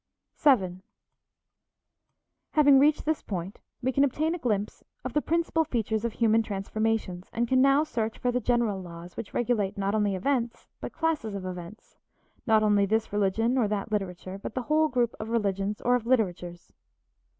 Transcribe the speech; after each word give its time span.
VII 0.39 0.81
Having 2.53 2.79
reached 2.79 3.05
this 3.05 3.21
point 3.21 3.59
we 3.83 3.91
can 3.91 4.03
obtain 4.03 4.33
a 4.33 4.39
glimpse 4.39 4.83
of 5.05 5.13
the 5.13 5.21
principal 5.21 5.63
features 5.63 6.03
of 6.03 6.13
human 6.13 6.41
transformations, 6.41 7.29
and 7.31 7.47
can 7.47 7.61
now 7.61 7.83
search 7.83 8.17
for 8.17 8.31
the 8.31 8.39
general 8.39 8.81
laws 8.81 9.15
which 9.15 9.31
regulate 9.35 9.77
not 9.77 9.93
only 9.93 10.15
events, 10.15 10.67
but 10.79 10.91
classes 10.91 11.35
of 11.35 11.45
events; 11.45 11.99
not 12.47 12.63
only 12.63 12.87
this 12.87 13.13
religion 13.13 13.59
or 13.59 13.67
that 13.67 13.91
literature, 13.91 14.39
but 14.39 14.55
the 14.55 14.63
whole 14.63 14.87
group 14.87 15.13
of 15.19 15.29
religions 15.29 15.79
or 15.81 15.93
of 15.93 16.07
literatures. 16.07 16.73